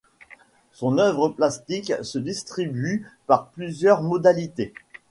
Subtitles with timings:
[0.71, 4.73] Son œuvre plastique se distribue par plusieurs modalités.